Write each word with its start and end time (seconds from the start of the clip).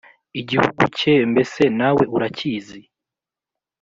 igihugu 0.41 0.81
cye 0.97 1.13
mbese 1.31 1.61
nawe 1.79 2.03
urakizi 2.15 2.81